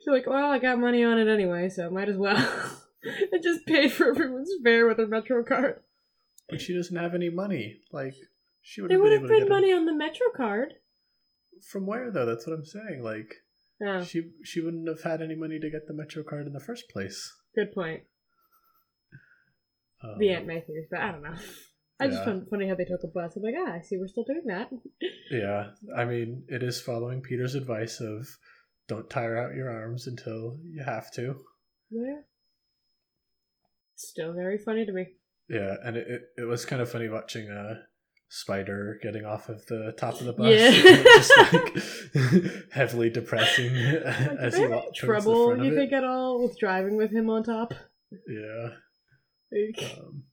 She's 0.00 0.12
like, 0.12 0.26
well, 0.26 0.50
I 0.50 0.58
got 0.58 0.78
money 0.78 1.02
on 1.04 1.18
it 1.18 1.28
anyway, 1.28 1.68
so 1.68 1.88
might 1.90 2.08
as 2.08 2.16
well. 2.16 2.36
and 3.32 3.42
just 3.42 3.64
paid 3.66 3.90
for 3.92 4.10
everyone's 4.10 4.50
fare 4.62 4.86
with 4.86 4.98
her 4.98 5.06
Metro 5.06 5.42
card. 5.44 5.80
But 6.48 6.60
she 6.60 6.74
doesn't 6.74 6.96
have 6.96 7.14
any 7.14 7.30
money. 7.30 7.78
Like, 7.92 8.14
she 8.60 8.82
would 8.82 8.90
have 8.90 9.00
been 9.02 9.12
able 9.12 9.28
to 9.28 9.38
get 9.40 9.48
money 9.48 9.72
on 9.72 9.86
the 9.86 9.94
Metro 9.94 10.26
card. 10.36 10.74
From 11.70 11.86
where 11.86 12.10
though? 12.10 12.26
That's 12.26 12.46
what 12.46 12.54
I'm 12.54 12.64
saying. 12.64 13.02
Like, 13.02 13.34
Oh, 13.82 14.02
she 14.04 14.32
she 14.44 14.60
wouldn't 14.60 14.86
have 14.88 15.02
had 15.02 15.22
any 15.22 15.34
money 15.34 15.58
to 15.58 15.70
get 15.70 15.86
the 15.86 15.94
Metro 15.94 16.22
card 16.22 16.46
in 16.46 16.52
the 16.52 16.60
first 16.60 16.90
place. 16.90 17.32
good 17.54 17.72
point. 17.72 18.02
Um, 20.02 20.14
The 20.18 20.30
Aunt 20.30 20.46
May 20.46 20.60
theory, 20.60 20.86
but 20.90 21.00
I 21.00 21.12
don't 21.12 21.22
know. 21.22 21.34
I 22.00 22.08
just 22.08 22.24
found 22.24 22.42
it 22.42 22.48
funny 22.48 22.66
how 22.66 22.74
they 22.74 22.84
took 22.86 23.04
a 23.04 23.08
bus. 23.08 23.36
I'm 23.36 23.42
like, 23.42 23.54
ah, 23.58 23.74
I 23.74 23.82
see 23.82 23.98
we're 23.98 24.08
still 24.08 24.24
doing 24.24 24.44
that. 24.46 24.70
Yeah, 25.30 25.70
I 25.96 26.06
mean, 26.06 26.42
it 26.48 26.62
is 26.64 26.80
following 26.80 27.20
Peter's 27.20 27.54
advice 27.54 28.00
of 28.00 28.26
don't 28.88 29.08
tire 29.08 29.36
out 29.38 29.54
your 29.54 29.70
arms 29.70 30.08
until 30.08 30.58
you 30.64 30.82
have 30.82 31.12
to. 31.12 31.36
Yeah. 31.88 32.22
Still 33.94 34.32
very 34.32 34.58
funny 34.58 34.84
to 34.86 34.92
me. 34.92 35.06
Yeah, 35.48 35.76
and 35.84 35.96
it, 35.96 36.06
it, 36.08 36.22
it 36.38 36.44
was 36.44 36.64
kind 36.64 36.82
of 36.82 36.90
funny 36.90 37.08
watching 37.08 37.48
a 37.48 37.82
spider 38.28 38.98
getting 39.02 39.24
off 39.24 39.48
of 39.48 39.64
the 39.66 39.92
top 39.96 40.14
of 40.20 40.26
the 40.26 40.32
bus. 40.32 40.48
Yeah. 40.50 41.02
just 41.04 41.52
like 41.52 42.62
heavily 42.72 43.10
depressing 43.10 43.72
Like, 43.74 44.04
as 44.40 44.56
he 44.56 44.62
they 44.62 44.68
walked 44.68 44.86
any 44.86 44.90
the 45.00 45.06
trouble, 45.06 45.64
you 45.64 45.72
it. 45.72 45.76
think, 45.76 45.92
at 45.92 46.02
all 46.04 46.42
with 46.42 46.58
driving 46.58 46.96
with 46.96 47.12
him 47.12 47.30
on 47.30 47.44
top? 47.44 47.72
Yeah. 48.26 48.68
Like, 49.52 49.98
Um, 49.98 50.24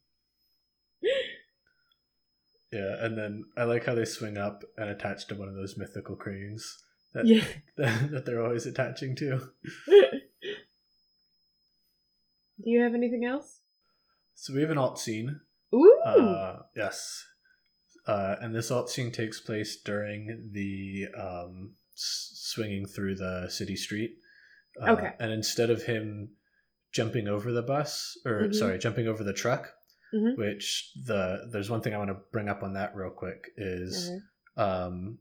yeah, 2.71 2.95
and 3.05 3.17
then 3.17 3.45
I 3.55 3.63
like 3.63 3.85
how 3.85 3.95
they 3.95 4.05
swing 4.05 4.37
up 4.37 4.63
and 4.77 4.89
attach 4.89 5.27
to 5.27 5.35
one 5.35 5.47
of 5.47 5.55
those 5.55 5.77
mythical 5.77 6.15
cranes 6.15 6.83
that 7.13 7.25
yeah. 7.25 7.43
that 7.77 8.25
they're 8.25 8.43
always 8.43 8.65
attaching 8.65 9.15
to. 9.17 9.49
Do 12.59 12.69
you 12.71 12.81
have 12.81 12.95
anything 12.95 13.23
else? 13.25 13.59
So 14.33 14.53
we 14.53 14.61
have 14.61 14.71
an 14.71 14.77
alt 14.77 14.99
scene. 14.99 15.39
Ooh. 15.73 16.01
Uh, 16.05 16.59
yes, 16.75 17.25
uh, 18.07 18.35
and 18.41 18.55
this 18.55 18.71
alt 18.71 18.89
scene 18.89 19.11
takes 19.11 19.39
place 19.39 19.77
during 19.83 20.49
the 20.53 21.07
um, 21.17 21.73
s- 21.95 22.31
swinging 22.35 22.85
through 22.85 23.15
the 23.15 23.47
city 23.49 23.75
street. 23.75 24.15
Uh, 24.81 24.91
Okay. 24.93 25.11
And 25.19 25.31
instead 25.31 25.69
of 25.69 25.83
him 25.83 26.29
jumping 26.91 27.27
over 27.27 27.51
the 27.51 27.61
bus, 27.61 28.17
or 28.25 28.43
Mhm. 28.43 28.55
sorry, 28.55 28.77
jumping 28.79 29.07
over 29.07 29.23
the 29.23 29.33
truck, 29.33 29.73
Mhm. 30.13 30.37
which 30.37 30.93
the 31.05 31.47
there's 31.51 31.69
one 31.69 31.81
thing 31.81 31.93
I 31.93 31.97
want 31.97 32.09
to 32.09 32.21
bring 32.31 32.49
up 32.49 32.63
on 32.63 32.73
that 32.73 32.95
real 32.95 33.11
quick 33.11 33.51
is. 33.57 34.09
Okay. 34.09 34.19
um, 34.55 35.19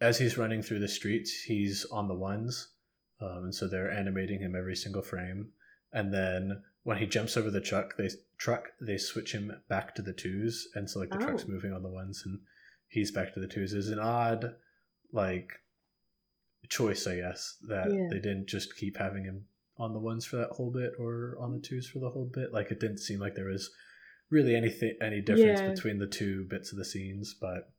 as 0.00 0.18
he's 0.18 0.36
running 0.36 0.60
through 0.62 0.80
the 0.80 0.88
streets, 0.88 1.42
he's 1.42 1.84
on 1.86 2.08
the 2.08 2.14
ones, 2.14 2.72
um, 3.20 3.44
and 3.44 3.54
so 3.54 3.68
they're 3.68 3.90
animating 3.90 4.40
him 4.40 4.56
every 4.56 4.74
single 4.74 5.02
frame. 5.02 5.52
And 5.92 6.12
then 6.12 6.64
when 6.82 6.96
he 6.98 7.06
jumps 7.06 7.36
over 7.36 7.50
the 7.50 7.60
truck, 7.60 7.96
they 7.96 8.08
truck 8.38 8.72
they 8.80 8.96
switch 8.98 9.32
him 9.32 9.62
back 9.68 9.94
to 9.94 10.02
the 10.02 10.12
twos, 10.12 10.66
and 10.74 10.90
so 10.90 10.98
like 10.98 11.10
the 11.10 11.18
truck's 11.18 11.44
Oh. 11.44 11.48
moving 11.52 11.72
on 11.72 11.82
the 11.82 11.88
ones, 11.90 12.22
and 12.24 12.40
he's 12.88 13.12
back 13.12 13.34
to 13.34 13.40
the 13.40 13.46
twos. 13.46 13.72
Is 13.74 13.88
an 13.90 13.98
odd 14.00 14.56
like 15.12 15.52
choice, 16.68 17.06
I 17.06 17.16
guess, 17.16 17.56
that 17.68 17.92
Yeah. 17.92 18.08
they 18.10 18.18
didn't 18.20 18.46
just 18.46 18.76
keep 18.76 18.96
having 18.96 19.24
him 19.24 19.46
on 19.80 19.92
the 19.94 19.98
ones 19.98 20.24
for 20.26 20.36
that 20.36 20.50
whole 20.50 20.70
bit 20.70 20.92
or 20.98 21.36
on 21.40 21.52
the 21.52 21.60
twos 21.60 21.88
for 21.88 21.98
the 21.98 22.10
whole 22.10 22.30
bit. 22.32 22.52
Like 22.52 22.70
it 22.70 22.78
didn't 22.80 22.98
seem 22.98 23.18
like 23.18 23.34
there 23.34 23.48
was 23.48 23.70
really 24.30 24.54
anything 24.54 24.96
any 25.02 25.20
difference 25.20 25.60
Yeah. 25.60 25.70
between 25.72 25.98
the 25.98 26.06
two 26.06 26.46
bits 26.48 26.70
of 26.70 26.78
the 26.78 26.84
scenes, 26.84 27.34
but 27.40 27.70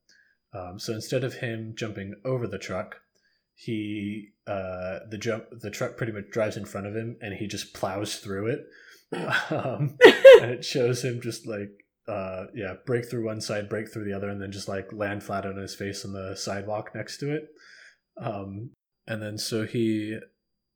um, 0.53 0.79
so 0.79 0.93
instead 0.93 1.23
of 1.23 1.35
him 1.35 1.73
jumping 1.77 2.15
over 2.25 2.47
the 2.47 2.57
truck, 2.57 2.97
he 3.55 4.29
uh, 4.47 4.99
the 5.09 5.17
jump 5.17 5.45
the 5.51 5.69
truck 5.69 5.95
pretty 5.95 6.11
much 6.11 6.29
drives 6.31 6.57
in 6.57 6.65
front 6.65 6.87
of 6.87 6.95
him 6.95 7.17
and 7.21 7.35
he 7.35 7.47
just 7.47 7.73
plows 7.73 8.15
through 8.17 8.47
it. 8.47 8.65
um, 9.51 9.97
and 10.41 10.51
it 10.51 10.65
shows 10.65 11.03
him 11.03 11.21
just 11.21 11.45
like 11.45 11.69
uh 12.07 12.45
yeah 12.55 12.73
break 12.85 13.07
through 13.07 13.23
one 13.23 13.39
side 13.39 13.69
break 13.69 13.91
through 13.91 14.03
the 14.05 14.13
other 14.13 14.29
and 14.29 14.41
then 14.41 14.51
just 14.51 14.67
like 14.67 14.91
land 14.91 15.21
flat 15.21 15.45
on 15.45 15.55
his 15.55 15.75
face 15.75 16.03
on 16.03 16.13
the 16.13 16.35
sidewalk 16.35 16.89
next 16.95 17.19
to 17.19 17.31
it 17.31 17.49
um 18.17 18.71
and 19.05 19.21
then 19.21 19.37
so 19.37 19.67
he 19.67 20.17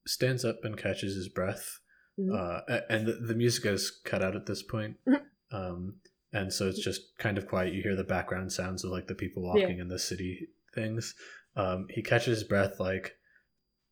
stands 0.07 0.45
up 0.45 0.59
and 0.63 0.77
catches 0.77 1.15
his 1.15 1.29
breath 1.29 1.79
Mhm. 2.19 2.33
uh 2.33 2.79
and 2.89 3.07
the, 3.07 3.13
the 3.13 3.35
music 3.35 3.65
is 3.65 3.99
cut 4.05 4.21
out 4.23 4.35
at 4.35 4.45
this 4.45 4.63
point. 4.63 4.97
Mhm. 5.07 5.21
um 5.51 5.95
and 6.33 6.51
so 6.51 6.67
it's 6.67 6.83
just 6.83 7.17
kind 7.17 7.37
of 7.37 7.47
quiet. 7.47 7.73
You 7.73 7.81
hear 7.81 7.95
the 7.95 8.03
background 8.03 8.51
sounds 8.51 8.83
of 8.83 8.91
like 8.91 9.07
the 9.07 9.15
people 9.15 9.41
walking 9.43 9.79
in 9.79 9.87
the 9.89 9.99
city 9.99 10.47
things. 10.73 11.13
Um 11.55 11.87
he 11.89 12.01
catches 12.01 12.39
his 12.39 12.43
breath 12.47 12.79
like 12.79 13.15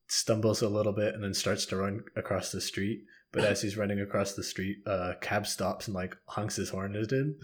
stumbles 0.07 0.61
a 0.61 0.69
little 0.69 0.93
bit 0.93 1.13
and 1.15 1.23
then 1.23 1.33
starts 1.33 1.65
to 1.67 1.77
run 1.77 2.03
across 2.15 2.51
the 2.51 2.61
street. 2.61 3.03
But 3.31 3.45
as 3.45 3.61
he's 3.61 3.77
running 3.77 3.99
across 4.01 4.33
the 4.33 4.43
street 4.43 4.77
uh 4.85 5.13
cab 5.21 5.47
stops 5.47 5.87
and 5.87 5.95
like 5.95 6.15
honks 6.27 6.55
his 6.57 6.69
horn 6.69 6.95
at 6.95 7.11
him. 7.11 7.37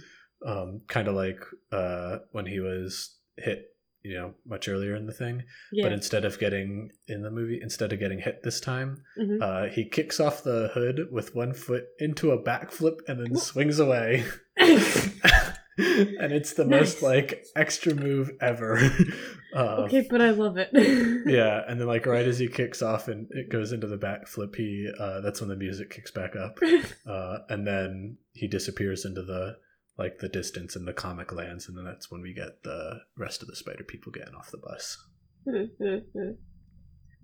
Um 0.46 0.82
kind 0.88 1.08
of 1.08 1.16
like 1.16 1.42
uh 1.72 2.20
when 2.32 2.46
he 2.46 2.60
was 2.60 3.16
hit 3.38 3.66
you 4.10 4.18
know 4.18 4.34
much 4.48 4.68
earlier 4.68 4.96
in 4.96 5.06
the 5.06 5.14
thing 5.14 5.44
yeah. 5.72 5.84
but 5.86 5.92
instead 5.94 6.26
of 6.26 6.40
getting 6.40 6.90
in 7.08 7.22
the 7.22 7.30
movie 7.32 7.60
instead 7.62 7.94
of 7.94 8.00
getting 8.00 8.20
hit 8.20 8.42
this 8.44 8.60
time 8.60 9.04
Mhm. 9.18 9.42
uh 9.42 9.72
he 9.72 9.88
kicks 9.88 10.20
off 10.20 10.44
the 10.44 10.72
hood 10.74 11.08
with 11.12 11.36
one 11.36 11.54
foot 11.54 11.86
into 12.00 12.32
a 12.32 12.42
backflip 12.44 12.98
and 13.08 13.20
then 13.20 13.36
swings 13.36 13.80
away 13.80 14.26
and 14.58 16.34
it's 16.34 16.54
the 16.54 16.66
most 16.66 17.02
like 17.02 17.46
extra 17.56 17.94
move 17.94 18.32
ever 18.42 18.78
uh, 19.56 19.86
okay, 19.86 20.06
but 20.10 20.22
I 20.22 20.32
love 20.32 20.58
it. 20.58 20.70
yeah 21.26 21.62
and 21.68 21.80
then 21.80 21.88
like 21.88 22.06
right 22.06 22.26
as 22.28 22.40
he 22.40 22.48
kicks 22.48 22.82
off 22.82 23.08
and 23.08 23.28
it 23.32 23.50
goes 23.50 23.72
into 23.72 23.88
the 23.88 23.98
backflip 23.98 24.56
he 24.56 24.90
uh 25.00 25.22
that's 25.22 25.40
when 25.40 25.50
the 25.50 25.56
music 25.56 25.90
kicks 25.90 26.12
back 26.12 26.36
up 26.36 26.60
uh 27.08 27.38
and 27.50 27.66
then 27.66 28.18
he 28.34 28.48
disappears 28.48 29.06
into 29.06 29.22
the 29.22 29.56
like 30.00 30.18
the 30.18 30.30
distance 30.30 30.76
and 30.76 30.88
the 30.88 30.94
comic 30.94 31.32
lands 31.32 31.68
and 31.68 31.78
then 31.78 31.86
that's 31.86 32.10
when 32.10 32.22
we 32.22 32.34
get 32.34 32.64
the 32.64 33.00
rest 33.16 33.44
of 33.44 33.48
the 33.48 33.56
spider 33.56 33.84
people 33.84 34.12
getting 34.12 34.34
off 34.34 34.50
the 34.50 34.58
bus 34.58 34.98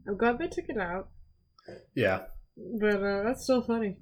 I'm 0.07 0.17
glad 0.17 0.37
they 0.37 0.47
took 0.47 0.69
it 0.69 0.77
out, 0.77 1.09
yeah 1.95 2.25
but 2.57 3.03
uh, 3.03 3.23
that's 3.23 3.43
still 3.43 3.61
funny. 3.61 3.97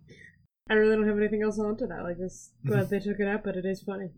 I 0.70 0.76
really 0.76 0.96
don't 0.96 1.08
have 1.08 1.18
anything 1.18 1.44
else 1.44 1.60
on 1.60 1.78
to 1.78 1.88
that. 1.88 2.04
Like, 2.04 2.18
just 2.18 2.54
glad 2.66 2.90
they 2.90 3.00
took 3.00 3.20
it 3.20 3.28
out, 3.28 3.44
but 3.44 3.56
it 3.56 3.66
is 3.66 3.84
funny. 3.84 4.10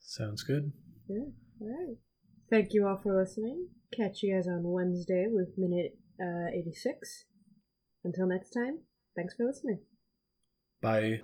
sounds 0.00 0.42
good 0.42 0.72
Yeah. 1.08 1.26
All 1.60 1.68
right. 1.68 1.96
Thank 2.50 2.72
you 2.72 2.86
all 2.86 3.00
for 3.02 3.18
listening. 3.18 3.68
Catch 3.96 4.22
you 4.22 4.34
guys 4.34 4.46
on 4.48 4.62
Wednesday 4.64 5.26
with 5.28 5.50
minute 5.56 5.96
uh, 6.20 6.48
86. 6.52 7.24
Until 8.04 8.26
next 8.26 8.50
time, 8.50 8.80
thanks 9.16 9.34
for 9.34 9.46
listening. 9.46 9.78
bye 10.80 11.20